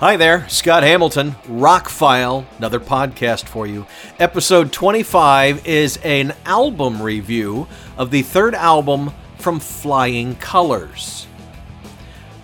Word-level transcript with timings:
Hi 0.00 0.16
there, 0.16 0.48
Scott 0.48 0.82
Hamilton, 0.82 1.32
Rockfile, 1.46 2.46
another 2.56 2.80
podcast 2.80 3.46
for 3.46 3.66
you. 3.66 3.84
Episode 4.18 4.72
25 4.72 5.66
is 5.66 5.98
an 5.98 6.32
album 6.46 7.02
review 7.02 7.68
of 7.98 8.10
the 8.10 8.22
third 8.22 8.54
album 8.54 9.12
from 9.36 9.60
Flying 9.60 10.36
Colors. 10.36 11.26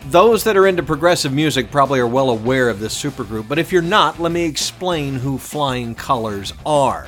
Those 0.09 0.45
that 0.45 0.59
are 0.59 0.67
into 0.67 0.83
progressive 0.83 1.33
music 1.33 1.71
probably 1.71 1.99
are 1.99 2.07
well 2.07 2.29
aware 2.29 2.69
of 2.69 2.79
this 2.79 2.95
supergroup, 2.95 3.49
but 3.49 3.59
if 3.59 3.73
you're 3.73 3.81
not, 3.81 4.21
let 4.21 4.33
me 4.33 4.45
explain 4.45 5.15
who 5.15 5.39
Flying 5.39 5.95
Colors 5.95 6.53
are. 6.67 7.07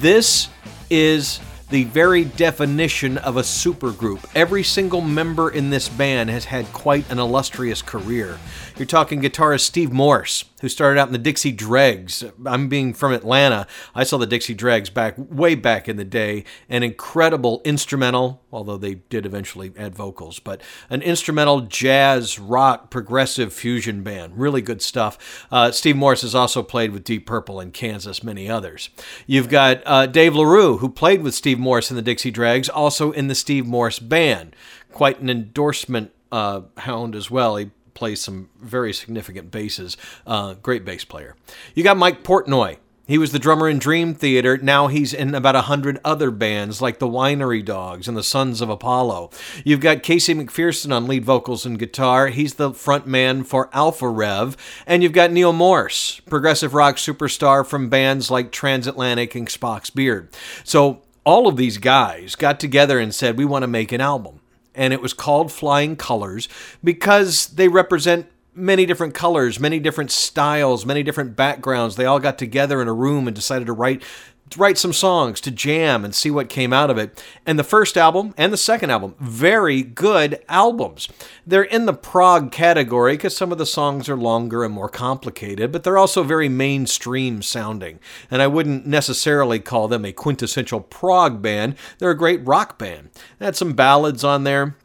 This 0.00 0.48
is 0.90 1.38
the 1.70 1.84
very 1.84 2.24
definition 2.24 3.18
of 3.18 3.36
a 3.36 3.42
supergroup. 3.42 4.24
Every 4.34 4.62
single 4.62 5.02
member 5.02 5.50
in 5.50 5.68
this 5.70 5.88
band 5.88 6.30
has 6.30 6.46
had 6.46 6.72
quite 6.72 7.10
an 7.10 7.18
illustrious 7.18 7.82
career. 7.82 8.38
You're 8.76 8.86
talking 8.86 9.20
guitarist 9.20 9.60
Steve 9.60 9.92
Morse, 9.92 10.44
who 10.60 10.68
started 10.68 11.00
out 11.00 11.08
in 11.08 11.12
the 11.12 11.18
Dixie 11.18 11.52
Dregs. 11.52 12.24
I'm 12.44 12.68
being 12.68 12.94
from 12.94 13.12
Atlanta. 13.12 13.66
I 13.94 14.04
saw 14.04 14.18
the 14.18 14.26
Dixie 14.26 14.54
Dregs 14.54 14.90
back 14.90 15.14
way 15.16 15.54
back 15.54 15.88
in 15.88 15.96
the 15.96 16.04
day. 16.04 16.44
An 16.68 16.82
incredible 16.82 17.60
instrumental, 17.64 18.42
although 18.52 18.76
they 18.76 18.94
did 18.94 19.24
eventually 19.26 19.72
add 19.78 19.94
vocals, 19.94 20.38
but 20.38 20.60
an 20.90 21.02
instrumental 21.02 21.62
jazz, 21.62 22.38
rock, 22.38 22.90
progressive 22.90 23.52
fusion 23.52 24.02
band. 24.02 24.38
Really 24.38 24.62
good 24.62 24.82
stuff. 24.82 25.46
Uh, 25.50 25.70
Steve 25.70 25.96
Morse 25.96 26.22
has 26.22 26.34
also 26.34 26.62
played 26.62 26.92
with 26.92 27.04
Deep 27.04 27.26
Purple 27.26 27.60
and 27.60 27.72
Kansas, 27.72 28.22
many 28.22 28.48
others. 28.48 28.90
You've 29.26 29.48
got 29.48 29.82
uh, 29.86 30.06
Dave 30.06 30.34
LaRue, 30.34 30.78
who 30.78 30.88
played 30.88 31.22
with 31.22 31.34
Steve 31.34 31.58
Morse 31.58 31.90
in 31.90 31.96
the 31.96 32.02
Dixie 32.02 32.30
Dregs, 32.30 32.68
also 32.68 33.12
in 33.12 33.28
the 33.28 33.34
Steve 33.34 33.66
Morse 33.66 33.98
Band. 33.98 34.54
Quite 34.92 35.20
an 35.20 35.30
endorsement 35.30 36.12
uh, 36.32 36.62
hound 36.78 37.14
as 37.14 37.30
well. 37.30 37.56
He 37.56 37.70
plays 37.98 38.20
some 38.20 38.48
very 38.60 38.92
significant 38.92 39.50
basses. 39.50 39.96
Uh, 40.24 40.54
great 40.54 40.84
bass 40.84 41.04
player. 41.04 41.34
You 41.74 41.82
got 41.82 41.96
Mike 41.96 42.22
Portnoy. 42.22 42.78
He 43.08 43.18
was 43.18 43.32
the 43.32 43.38
drummer 43.38 43.68
in 43.68 43.78
Dream 43.78 44.14
Theater. 44.14 44.58
Now 44.58 44.86
he's 44.86 45.14
in 45.14 45.34
about 45.34 45.56
a 45.56 45.62
hundred 45.62 45.98
other 46.04 46.30
bands 46.30 46.80
like 46.80 46.98
the 46.98 47.08
Winery 47.08 47.64
Dogs 47.64 48.06
and 48.06 48.16
the 48.16 48.22
Sons 48.22 48.60
of 48.60 48.68
Apollo. 48.68 49.30
You've 49.64 49.80
got 49.80 50.02
Casey 50.02 50.34
McPherson 50.34 50.94
on 50.94 51.06
lead 51.08 51.24
vocals 51.24 51.64
and 51.66 51.78
guitar. 51.78 52.28
He's 52.28 52.54
the 52.54 52.72
front 52.72 53.06
man 53.06 53.44
for 53.44 53.70
Alpha 53.72 54.08
Rev. 54.08 54.56
And 54.86 55.02
you've 55.02 55.12
got 55.12 55.32
Neal 55.32 55.54
Morse, 55.54 56.20
progressive 56.20 56.74
rock 56.74 56.96
superstar 56.96 57.66
from 57.66 57.88
bands 57.88 58.30
like 58.30 58.52
Transatlantic 58.52 59.34
and 59.34 59.48
Spock's 59.48 59.90
Beard. 59.90 60.28
So 60.62 61.00
all 61.24 61.48
of 61.48 61.56
these 61.56 61.78
guys 61.78 62.36
got 62.36 62.60
together 62.60 62.98
and 62.98 63.14
said, 63.14 63.38
We 63.38 63.46
want 63.46 63.62
to 63.62 63.68
make 63.68 63.90
an 63.90 64.02
album 64.02 64.37
and 64.78 64.94
it 64.94 65.02
was 65.02 65.12
called 65.12 65.52
Flying 65.52 65.96
Colors 65.96 66.48
because 66.82 67.48
they 67.48 67.68
represent 67.68 68.26
many 68.58 68.86
different 68.86 69.14
colors, 69.14 69.58
many 69.60 69.78
different 69.78 70.10
styles, 70.10 70.84
many 70.84 71.02
different 71.02 71.36
backgrounds. 71.36 71.96
They 71.96 72.04
all 72.04 72.18
got 72.18 72.38
together 72.38 72.82
in 72.82 72.88
a 72.88 72.92
room 72.92 73.26
and 73.26 73.34
decided 73.34 73.66
to 73.66 73.72
write 73.72 74.02
to 74.50 74.58
write 74.58 74.78
some 74.78 74.92
songs, 74.92 75.40
to 75.42 75.50
jam 75.50 76.04
and 76.04 76.14
see 76.14 76.30
what 76.30 76.48
came 76.48 76.72
out 76.72 76.90
of 76.90 76.98
it. 76.98 77.22
And 77.44 77.58
the 77.58 77.64
first 77.64 77.96
album 77.96 78.34
and 78.36 78.52
the 78.52 78.56
second 78.56 78.90
album, 78.90 79.14
very 79.20 79.82
good 79.82 80.42
albums. 80.48 81.08
They're 81.46 81.62
in 81.62 81.86
the 81.86 81.92
prog 81.92 82.50
category 82.50 83.14
because 83.14 83.36
some 83.36 83.52
of 83.52 83.58
the 83.58 83.66
songs 83.66 84.08
are 84.08 84.16
longer 84.16 84.64
and 84.64 84.72
more 84.72 84.88
complicated, 84.88 85.72
but 85.72 85.84
they're 85.84 85.98
also 85.98 86.22
very 86.22 86.48
mainstream 86.48 87.42
sounding. 87.42 88.00
And 88.30 88.40
I 88.40 88.46
wouldn't 88.46 88.86
necessarily 88.86 89.60
call 89.60 89.88
them 89.88 90.04
a 90.04 90.12
quintessential 90.12 90.80
prog 90.80 91.42
band. 91.42 91.76
They're 91.98 92.10
a 92.10 92.16
great 92.16 92.46
rock 92.46 92.78
band. 92.78 93.10
They 93.38 93.44
had 93.44 93.56
some 93.56 93.74
ballads 93.74 94.24
on 94.24 94.44
there. 94.44 94.76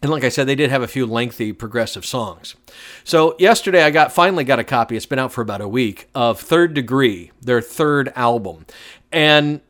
And 0.00 0.10
like 0.12 0.22
I 0.22 0.28
said, 0.28 0.46
they 0.46 0.54
did 0.54 0.70
have 0.70 0.82
a 0.82 0.88
few 0.88 1.06
lengthy 1.06 1.52
progressive 1.52 2.06
songs. 2.06 2.54
So 3.02 3.34
yesterday 3.38 3.82
I 3.82 3.90
got 3.90 4.12
finally 4.12 4.44
got 4.44 4.60
a 4.60 4.64
copy. 4.64 4.96
It's 4.96 5.06
been 5.06 5.18
out 5.18 5.32
for 5.32 5.42
about 5.42 5.60
a 5.60 5.68
week 5.68 6.08
of 6.14 6.40
Third 6.40 6.72
Degree, 6.74 7.32
their 7.40 7.60
third 7.60 8.12
album. 8.14 8.64
And 9.10 9.60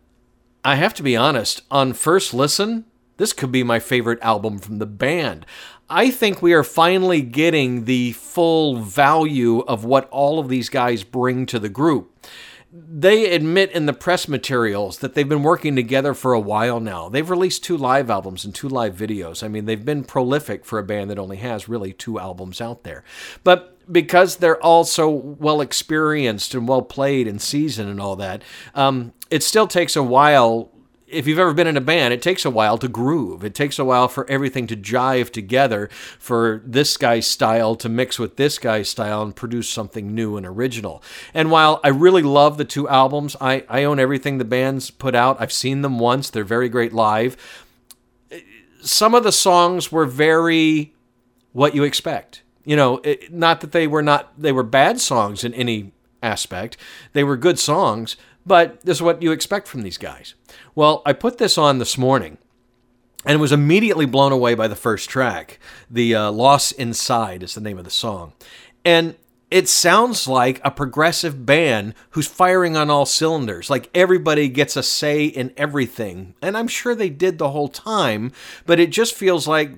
I 0.64 0.74
have 0.74 0.92
to 0.94 1.02
be 1.02 1.16
honest, 1.16 1.62
on 1.70 1.94
first 1.94 2.34
listen, 2.34 2.84
this 3.16 3.32
could 3.32 3.50
be 3.50 3.62
my 3.62 3.78
favorite 3.78 4.18
album 4.20 4.58
from 4.58 4.78
the 4.78 4.86
band. 4.86 5.46
I 5.90 6.10
think 6.10 6.42
we 6.42 6.52
are 6.52 6.64
finally 6.64 7.22
getting 7.22 7.86
the 7.86 8.12
full 8.12 8.76
value 8.76 9.60
of 9.60 9.86
what 9.86 10.08
all 10.10 10.38
of 10.38 10.50
these 10.50 10.68
guys 10.68 11.04
bring 11.04 11.46
to 11.46 11.58
the 11.58 11.70
group. 11.70 12.14
They 12.70 13.32
admit 13.32 13.72
in 13.72 13.86
the 13.86 13.94
press 13.94 14.28
materials 14.28 14.98
that 14.98 15.14
they've 15.14 15.28
been 15.28 15.42
working 15.42 15.74
together 15.74 16.12
for 16.12 16.34
a 16.34 16.40
while 16.40 16.80
now. 16.80 17.08
They've 17.08 17.28
released 17.28 17.64
two 17.64 17.78
live 17.78 18.10
albums 18.10 18.44
and 18.44 18.54
two 18.54 18.68
live 18.68 18.94
videos. 18.94 19.42
I 19.42 19.48
mean, 19.48 19.64
they've 19.64 19.84
been 19.84 20.04
prolific 20.04 20.66
for 20.66 20.78
a 20.78 20.82
band 20.82 21.10
that 21.10 21.18
only 21.18 21.38
has 21.38 21.68
really 21.68 21.94
two 21.94 22.18
albums 22.18 22.60
out 22.60 22.84
there. 22.84 23.04
But 23.42 23.74
because 23.90 24.36
they're 24.36 24.62
all 24.62 24.84
so 24.84 25.08
well 25.08 25.62
experienced 25.62 26.54
and 26.54 26.68
well 26.68 26.82
played 26.82 27.26
and 27.26 27.40
seasoned 27.40 27.88
and 27.88 28.00
all 28.00 28.16
that, 28.16 28.42
um, 28.74 29.14
it 29.30 29.42
still 29.42 29.66
takes 29.66 29.96
a 29.96 30.02
while. 30.02 30.70
If 31.10 31.26
you've 31.26 31.38
ever 31.38 31.54
been 31.54 31.66
in 31.66 31.76
a 31.76 31.82
band, 31.82 32.12
it 32.12 32.22
takes 32.22 32.44
a 32.44 32.50
while 32.50 32.78
to 32.78 32.88
groove. 32.88 33.44
It 33.44 33.54
takes 33.54 33.78
a 33.78 33.84
while 33.84 34.08
for 34.08 34.28
everything 34.30 34.66
to 34.66 34.76
jive 34.76 35.30
together, 35.30 35.88
for 36.18 36.62
this 36.64 36.96
guy's 36.96 37.26
style 37.26 37.76
to 37.76 37.88
mix 37.88 38.18
with 38.18 38.36
this 38.36 38.58
guy's 38.58 38.88
style 38.88 39.22
and 39.22 39.34
produce 39.34 39.68
something 39.68 40.14
new 40.14 40.36
and 40.36 40.46
original. 40.46 41.02
And 41.32 41.50
while 41.50 41.80
I 41.82 41.88
really 41.88 42.22
love 42.22 42.58
the 42.58 42.64
two 42.64 42.88
albums, 42.88 43.36
I, 43.40 43.64
I 43.68 43.84
own 43.84 43.98
everything 43.98 44.38
the 44.38 44.44
band's 44.44 44.90
put 44.90 45.14
out. 45.14 45.40
I've 45.40 45.52
seen 45.52 45.82
them 45.82 45.98
once, 45.98 46.30
they're 46.30 46.44
very 46.44 46.68
great 46.68 46.92
live. 46.92 47.36
Some 48.82 49.14
of 49.14 49.24
the 49.24 49.32
songs 49.32 49.90
were 49.90 50.06
very 50.06 50.94
what 51.52 51.74
you 51.74 51.82
expect 51.82 52.42
you 52.68 52.76
know, 52.76 53.00
it, 53.02 53.32
not 53.32 53.62
that 53.62 53.72
they 53.72 53.86
were 53.86 54.02
not 54.02 54.30
they 54.36 54.52
were 54.52 54.62
bad 54.62 55.00
songs 55.00 55.42
in 55.42 55.54
any 55.54 55.90
aspect. 56.22 56.76
They 57.14 57.24
were 57.24 57.38
good 57.38 57.58
songs, 57.58 58.14
but 58.48 58.80
this 58.82 58.98
is 58.98 59.02
what 59.02 59.22
you 59.22 59.30
expect 59.30 59.68
from 59.68 59.82
these 59.82 59.98
guys. 59.98 60.34
Well, 60.74 61.02
I 61.06 61.12
put 61.12 61.38
this 61.38 61.56
on 61.56 61.78
this 61.78 61.96
morning 61.96 62.38
and 63.24 63.40
was 63.40 63.52
immediately 63.52 64.06
blown 64.06 64.32
away 64.32 64.54
by 64.54 64.68
the 64.68 64.76
first 64.76 65.08
track. 65.08 65.58
The 65.90 66.14
uh, 66.14 66.30
Loss 66.32 66.72
Inside 66.72 67.42
is 67.42 67.54
the 67.54 67.60
name 67.60 67.78
of 67.78 67.84
the 67.84 67.90
song. 67.90 68.32
And 68.84 69.16
it 69.50 69.68
sounds 69.68 70.28
like 70.28 70.60
a 70.64 70.70
progressive 70.70 71.46
band 71.46 71.94
who's 72.10 72.26
firing 72.26 72.76
on 72.76 72.90
all 72.90 73.06
cylinders. 73.06 73.70
Like 73.70 73.90
everybody 73.94 74.48
gets 74.48 74.76
a 74.76 74.82
say 74.82 75.24
in 75.24 75.52
everything. 75.56 76.34
And 76.42 76.56
I'm 76.56 76.68
sure 76.68 76.94
they 76.94 77.10
did 77.10 77.38
the 77.38 77.50
whole 77.50 77.68
time, 77.68 78.32
but 78.66 78.78
it 78.78 78.90
just 78.90 79.14
feels 79.14 79.48
like 79.48 79.72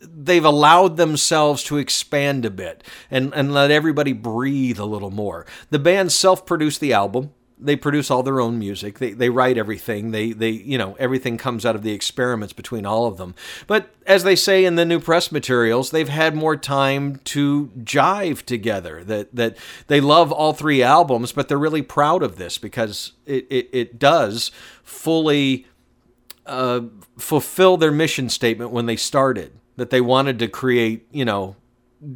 they've 0.00 0.44
allowed 0.44 0.96
themselves 0.96 1.64
to 1.64 1.78
expand 1.78 2.44
a 2.44 2.50
bit 2.50 2.84
and, 3.10 3.32
and 3.34 3.52
let 3.52 3.70
everybody 3.70 4.12
breathe 4.12 4.78
a 4.78 4.84
little 4.84 5.10
more. 5.10 5.46
The 5.70 5.78
band 5.78 6.12
self-produced 6.12 6.80
the 6.80 6.92
album. 6.92 7.32
They 7.58 7.76
produce 7.76 8.10
all 8.10 8.22
their 8.22 8.40
own 8.40 8.58
music. 8.58 8.98
They, 8.98 9.12
they 9.12 9.30
write 9.30 9.56
everything. 9.56 10.10
They, 10.10 10.32
they, 10.32 10.50
you 10.50 10.76
know, 10.76 10.94
everything 10.98 11.38
comes 11.38 11.64
out 11.64 11.74
of 11.74 11.82
the 11.82 11.92
experiments 11.92 12.52
between 12.52 12.84
all 12.84 13.06
of 13.06 13.16
them. 13.16 13.34
But 13.66 13.88
as 14.06 14.24
they 14.24 14.36
say 14.36 14.64
in 14.64 14.74
the 14.74 14.84
new 14.84 15.00
press 15.00 15.32
materials, 15.32 15.90
they've 15.90 16.08
had 16.08 16.34
more 16.34 16.56
time 16.56 17.16
to 17.24 17.70
jive 17.78 18.42
together. 18.42 19.02
That, 19.04 19.34
that 19.34 19.56
they 19.86 20.00
love 20.00 20.32
all 20.32 20.52
three 20.52 20.82
albums, 20.82 21.32
but 21.32 21.48
they're 21.48 21.58
really 21.58 21.82
proud 21.82 22.22
of 22.22 22.36
this 22.36 22.58
because 22.58 23.12
it, 23.24 23.46
it, 23.48 23.70
it 23.72 23.98
does 23.98 24.50
fully 24.82 25.66
uh, 26.44 26.82
fulfill 27.18 27.76
their 27.76 27.90
mission 27.90 28.28
statement 28.28 28.70
when 28.70 28.86
they 28.86 28.96
started 28.96 29.52
that 29.76 29.90
they 29.90 30.00
wanted 30.00 30.38
to 30.38 30.48
create, 30.48 31.06
you 31.10 31.24
know, 31.24 31.56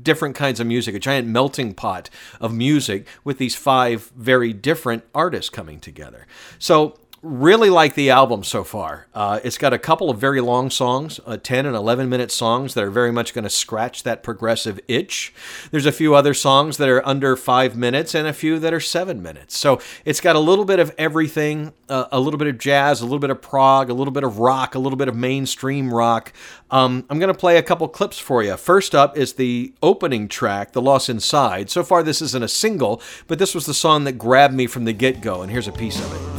different 0.02 0.34
kinds 0.34 0.60
of 0.60 0.66
music, 0.66 0.94
a 0.94 0.98
giant 0.98 1.28
melting 1.28 1.74
pot 1.74 2.10
of 2.40 2.52
music 2.52 3.06
with 3.24 3.38
these 3.38 3.54
five 3.54 4.10
very 4.16 4.52
different 4.52 5.04
artists 5.14 5.50
coming 5.50 5.80
together. 5.80 6.26
So 6.58 6.98
really 7.22 7.68
like 7.68 7.94
the 7.94 8.08
album 8.08 8.42
so 8.42 8.64
far. 8.64 9.06
Uh, 9.14 9.40
it's 9.44 9.58
got 9.58 9.74
a 9.74 9.78
couple 9.78 10.08
of 10.08 10.18
very 10.18 10.40
long 10.40 10.70
songs, 10.70 11.20
uh, 11.26 11.36
10 11.36 11.66
and 11.66 11.76
11 11.76 12.08
minute 12.08 12.32
songs 12.32 12.72
that 12.74 12.82
are 12.82 12.90
very 12.90 13.12
much 13.12 13.34
going 13.34 13.44
to 13.44 13.50
scratch 13.50 14.04
that 14.04 14.22
progressive 14.22 14.80
itch. 14.88 15.34
There's 15.70 15.84
a 15.84 15.92
few 15.92 16.14
other 16.14 16.32
songs 16.32 16.78
that 16.78 16.88
are 16.88 17.06
under 17.06 17.36
five 17.36 17.76
minutes 17.76 18.14
and 18.14 18.26
a 18.26 18.32
few 18.32 18.58
that 18.60 18.72
are 18.72 18.80
seven 18.80 19.22
minutes. 19.22 19.56
So 19.56 19.80
it's 20.04 20.20
got 20.20 20.34
a 20.34 20.40
little 20.40 20.64
bit 20.64 20.78
of 20.78 20.94
everything 20.96 21.74
uh, 21.90 22.06
a 22.12 22.20
little 22.20 22.38
bit 22.38 22.48
of 22.48 22.56
jazz, 22.56 23.00
a 23.00 23.04
little 23.04 23.18
bit 23.18 23.30
of 23.30 23.42
prog, 23.42 23.90
a 23.90 23.94
little 23.94 24.12
bit 24.12 24.24
of 24.24 24.38
rock, 24.38 24.74
a 24.74 24.78
little 24.78 24.96
bit 24.96 25.08
of 25.08 25.16
mainstream 25.16 25.92
rock. 25.92 26.32
Um, 26.70 27.04
I'm 27.10 27.18
going 27.18 27.32
to 27.32 27.38
play 27.38 27.58
a 27.58 27.62
couple 27.62 27.86
clips 27.88 28.18
for 28.18 28.42
you. 28.42 28.56
First 28.56 28.94
up 28.94 29.18
is 29.18 29.34
the 29.34 29.74
opening 29.82 30.28
track, 30.28 30.72
The 30.72 30.80
Loss 30.80 31.08
Inside. 31.08 31.68
So 31.68 31.82
far, 31.82 32.02
this 32.02 32.22
isn't 32.22 32.42
a 32.42 32.48
single, 32.48 33.02
but 33.26 33.38
this 33.38 33.54
was 33.54 33.66
the 33.66 33.74
song 33.74 34.04
that 34.04 34.12
grabbed 34.12 34.54
me 34.54 34.66
from 34.66 34.84
the 34.84 34.92
get 34.92 35.20
go, 35.20 35.42
and 35.42 35.50
here's 35.50 35.68
a 35.68 35.72
piece 35.72 35.98
of 35.98 36.14
it 36.14 36.29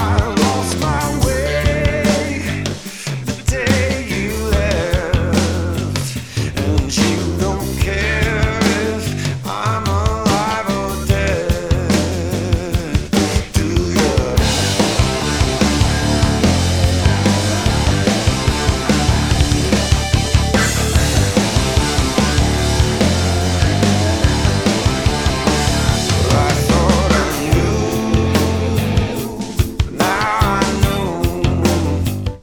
smile. 0.00 0.39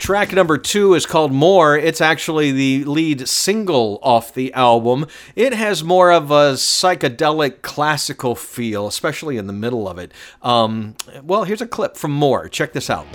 Track 0.07 0.31
number 0.31 0.57
two 0.57 0.94
is 0.94 1.06
called 1.06 1.33
More. 1.33 1.77
It's 1.77 2.00
actually 2.00 2.54
the 2.54 2.86
lead 2.86 3.27
single 3.27 4.00
off 4.01 4.33
the 4.33 4.54
album. 4.54 5.06
It 5.36 5.51
has 5.51 5.83
more 5.83 6.13
of 6.13 6.31
a 6.31 6.54
psychedelic 6.54 7.62
classical 7.62 8.33
feel, 8.33 8.88
especially 8.88 9.36
in 9.36 9.48
the 9.48 9.54
middle 9.54 9.86
of 9.86 9.98
it. 9.98 10.13
Um, 10.42 10.95
well, 11.24 11.44
here's 11.44 11.62
a 11.62 11.68
clip 11.68 11.98
from 11.98 12.12
More. 12.13 12.48
Check 12.48 12.71
this 12.71 12.89
out. 12.89 13.06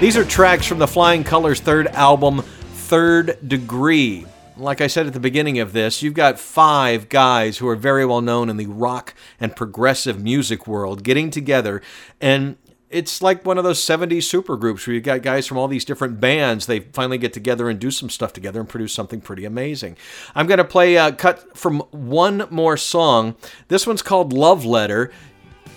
These 0.00 0.16
are 0.16 0.24
tracks 0.24 0.64
from 0.64 0.78
the 0.78 0.86
Flying 0.86 1.24
Colors 1.24 1.58
third 1.58 1.88
album, 1.88 2.42
Third 2.42 3.36
Degree. 3.48 4.26
Like 4.56 4.80
I 4.80 4.86
said 4.86 5.08
at 5.08 5.12
the 5.12 5.18
beginning 5.18 5.58
of 5.58 5.72
this, 5.72 6.04
you've 6.04 6.14
got 6.14 6.38
five 6.38 7.08
guys 7.08 7.58
who 7.58 7.66
are 7.66 7.74
very 7.74 8.06
well 8.06 8.20
known 8.20 8.48
in 8.48 8.58
the 8.58 8.66
rock 8.66 9.12
and 9.40 9.56
progressive 9.56 10.22
music 10.22 10.68
world 10.68 11.02
getting 11.02 11.30
together 11.30 11.82
and 12.20 12.56
it's 12.90 13.20
like 13.20 13.44
one 13.44 13.58
of 13.58 13.64
those 13.64 13.80
70s 13.80 14.18
supergroups 14.18 14.86
where 14.86 14.94
you 14.94 15.00
got 15.00 15.20
guys 15.20 15.48
from 15.48 15.58
all 15.58 15.68
these 15.68 15.84
different 15.84 16.20
bands. 16.20 16.64
They 16.64 16.80
finally 16.80 17.18
get 17.18 17.34
together 17.34 17.68
and 17.68 17.78
do 17.78 17.90
some 17.90 18.08
stuff 18.08 18.32
together 18.32 18.60
and 18.60 18.68
produce 18.68 18.94
something 18.94 19.20
pretty 19.20 19.44
amazing. 19.44 19.98
I'm 20.34 20.46
going 20.46 20.56
to 20.56 20.64
play 20.64 20.94
a 20.94 21.12
cut 21.12 21.54
from 21.54 21.80
one 21.90 22.46
more 22.50 22.78
song. 22.78 23.34
This 23.66 23.86
one's 23.86 24.00
called 24.00 24.32
Love 24.32 24.64
Letter. 24.64 25.12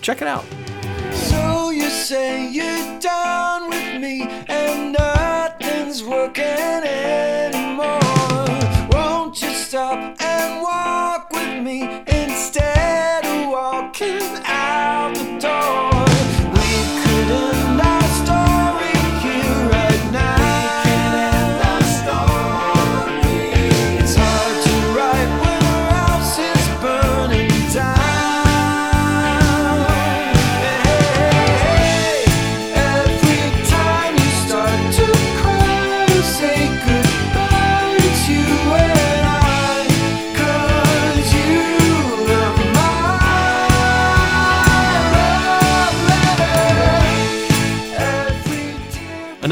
Check 0.00 0.22
it 0.22 0.28
out. 0.28 0.46
So 1.12 1.68
you 1.68 1.90
say 1.90 2.50
with 2.50 2.81
and 4.04 4.92
nothing's 4.92 6.02
working 6.02 6.42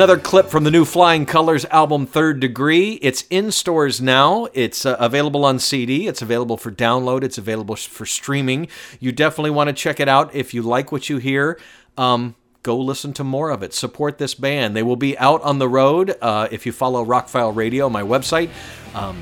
Another 0.00 0.16
clip 0.16 0.46
from 0.46 0.64
the 0.64 0.70
new 0.70 0.86
Flying 0.86 1.26
Colors 1.26 1.66
album, 1.66 2.06
Third 2.06 2.40
Degree. 2.40 2.92
It's 3.02 3.26
in 3.28 3.52
stores 3.52 4.00
now. 4.00 4.48
It's 4.54 4.86
uh, 4.86 4.96
available 4.98 5.44
on 5.44 5.58
CD. 5.58 6.06
It's 6.08 6.22
available 6.22 6.56
for 6.56 6.70
download. 6.70 7.22
It's 7.22 7.36
available 7.36 7.76
for 7.76 8.06
streaming. 8.06 8.68
You 8.98 9.12
definitely 9.12 9.50
want 9.50 9.68
to 9.68 9.74
check 9.74 10.00
it 10.00 10.08
out 10.08 10.34
if 10.34 10.54
you 10.54 10.62
like 10.62 10.90
what 10.90 11.10
you 11.10 11.18
hear. 11.18 11.60
Um, 11.98 12.34
go 12.62 12.78
listen 12.78 13.12
to 13.12 13.24
more 13.24 13.50
of 13.50 13.62
it. 13.62 13.74
Support 13.74 14.16
this 14.16 14.34
band. 14.34 14.74
They 14.74 14.82
will 14.82 14.96
be 14.96 15.18
out 15.18 15.42
on 15.42 15.58
the 15.58 15.68
road. 15.68 16.16
Uh, 16.22 16.48
if 16.50 16.64
you 16.64 16.72
follow 16.72 17.04
Rockfile 17.04 17.54
Radio, 17.54 17.90
my 17.90 18.02
website, 18.02 18.48
um, 18.94 19.20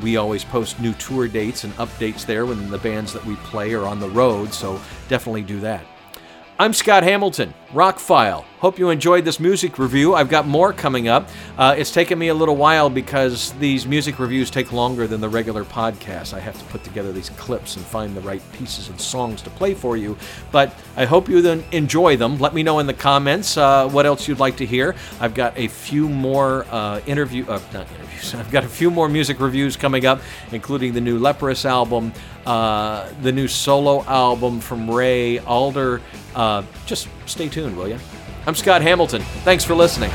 we 0.00 0.16
always 0.16 0.42
post 0.42 0.80
new 0.80 0.94
tour 0.94 1.28
dates 1.28 1.64
and 1.64 1.74
updates 1.74 2.24
there 2.24 2.46
when 2.46 2.70
the 2.70 2.78
bands 2.78 3.12
that 3.12 3.26
we 3.26 3.36
play 3.36 3.74
are 3.74 3.84
on 3.84 4.00
the 4.00 4.08
road. 4.08 4.54
So 4.54 4.80
definitely 5.10 5.42
do 5.42 5.60
that. 5.60 5.84
I'm 6.60 6.72
Scott 6.72 7.04
Hamilton, 7.04 7.54
Rockfile. 7.72 8.42
Hope 8.58 8.80
you 8.80 8.90
enjoyed 8.90 9.24
this 9.24 9.38
music 9.38 9.78
review. 9.78 10.16
I've 10.16 10.28
got 10.28 10.44
more 10.44 10.72
coming 10.72 11.06
up. 11.06 11.28
Uh, 11.56 11.76
it's 11.78 11.92
taken 11.92 12.18
me 12.18 12.28
a 12.28 12.34
little 12.34 12.56
while 12.56 12.90
because 12.90 13.52
these 13.60 13.86
music 13.86 14.18
reviews 14.18 14.50
take 14.50 14.72
longer 14.72 15.06
than 15.06 15.20
the 15.20 15.28
regular 15.28 15.64
podcast. 15.64 16.34
I 16.34 16.40
have 16.40 16.58
to 16.58 16.64
put 16.64 16.82
together 16.82 17.12
these 17.12 17.30
clips 17.30 17.76
and 17.76 17.84
find 17.86 18.16
the 18.16 18.20
right 18.22 18.42
pieces 18.54 18.88
and 18.88 19.00
songs 19.00 19.40
to 19.42 19.50
play 19.50 19.72
for 19.72 19.96
you. 19.96 20.18
But 20.50 20.74
I 20.96 21.04
hope 21.04 21.28
you 21.28 21.40
then 21.42 21.62
enjoy 21.70 22.16
them. 22.16 22.40
Let 22.40 22.54
me 22.54 22.64
know 22.64 22.80
in 22.80 22.88
the 22.88 22.94
comments 22.94 23.56
uh, 23.56 23.88
what 23.88 24.04
else 24.04 24.26
you'd 24.26 24.40
like 24.40 24.56
to 24.56 24.66
hear. 24.66 24.96
I've 25.20 25.34
got 25.34 25.56
a 25.56 25.68
few 25.68 26.08
more 26.08 26.66
uh, 26.72 27.00
interview, 27.06 27.44
uh, 27.46 27.60
not 27.72 27.86
interviews. 27.92 28.34
I've 28.34 28.50
got 28.50 28.64
a 28.64 28.68
few 28.68 28.90
more 28.90 29.08
music 29.08 29.38
reviews 29.38 29.76
coming 29.76 30.06
up, 30.06 30.20
including 30.50 30.92
the 30.92 31.00
new 31.00 31.20
Leprous 31.20 31.64
album, 31.64 32.12
uh, 32.48 33.12
the 33.20 33.30
new 33.30 33.46
solo 33.46 34.02
album 34.04 34.58
from 34.58 34.90
Ray 34.90 35.38
Alder. 35.40 36.00
Uh, 36.34 36.62
just 36.86 37.08
stay 37.26 37.48
tuned, 37.48 37.76
will 37.76 37.88
you? 37.88 37.98
I'm 38.46 38.54
Scott 38.54 38.80
Hamilton. 38.80 39.20
Thanks 39.44 39.64
for 39.64 39.74
listening. 39.74 40.10